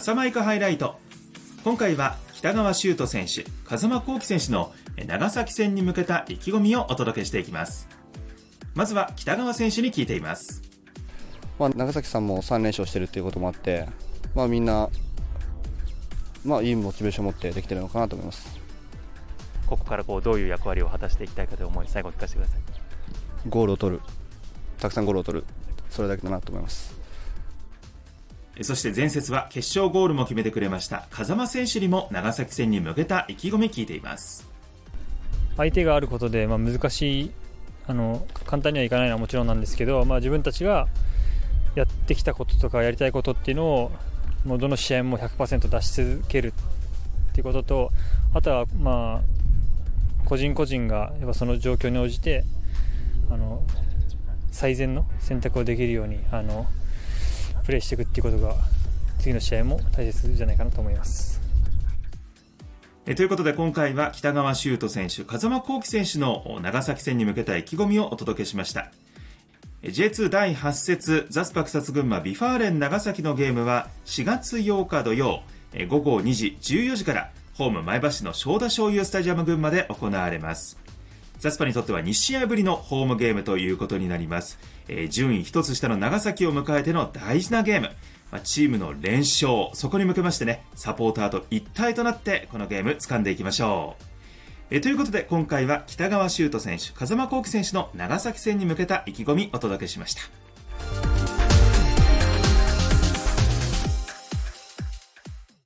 [0.00, 0.98] 笠間イカハイライト。
[1.62, 4.72] 今回は北川修斗選手風間幸輝選手の
[5.06, 7.86] 長崎戦に向けた意気込みをお届けしていきます。
[8.74, 10.62] まずは北川選手に聞いています。
[11.58, 13.90] まあ、長崎さんも3連勝してるっていうこともあって、
[14.34, 14.88] まあ、みんな、
[16.46, 18.58] まあ、いいモチベーションを持ってできてるのかなと思います。
[19.66, 22.60] ここからこうどういう役割を果たしていきたいかという思い最後聞かせてください。
[23.50, 24.02] ゴールを取る。
[24.78, 25.44] たくさんゴールを取る。
[25.90, 26.99] それだけだなと思います
[28.62, 31.06] そして前節は決勝ゴールも決めてくれました。
[31.10, 34.48] 風間選手にも長崎戦に向けた意気込み聞いています。
[35.56, 37.30] 相手があることで、まあ、難しい
[37.86, 40.88] あの簡単にはいかないのはもちろんなんですけど、まあ、自分たちが
[41.74, 43.92] やってきたこととかやりたいことっていうのを
[44.44, 46.54] もうどの試合も100%出し続ける
[47.30, 47.90] っていうことと
[48.34, 52.44] あとはまあ個人個人がやっぱその状況に応じて
[53.30, 53.62] あの
[54.50, 56.66] 最善の選択をできるようにあの
[57.70, 58.56] プレーしていくっていうことが
[59.20, 61.40] 次の試合も大切じゃないかなと思います。
[63.06, 68.90] えということで今回は北川柊斗選手、風間幸輝選手の長崎戦に向けた意気込みをお届けしました。
[69.84, 75.42] J2 第8節ザスパクサツ群馬 V・ファーレン長崎のゲームは4月8日土曜
[75.88, 80.78] 午後2時14時からホーム前橋の正田醤油スタジアム群馬で行われます
[81.40, 87.88] ザスパにとっては2試合ぶりのホームゲームということになります、えー、順位1つ下の長崎を迎えての大事なゲーム、
[88.30, 94.04] まあ、チームの連勝そこに向けましてねサポーターと一体となってこのゲーム掴んでいきましょう。
[94.72, 100.49] えということで今回は北川修斗選手風間幸輝選手の長崎戦に向けた意気込みお届けしました。